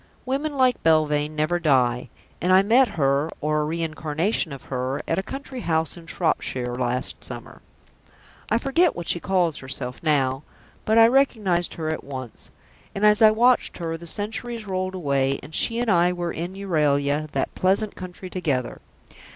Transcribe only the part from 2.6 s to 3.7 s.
met her (or a